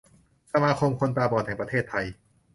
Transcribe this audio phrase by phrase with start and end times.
[0.51, 2.05] สมาคมคนตาบอดแห่งประเทศไทย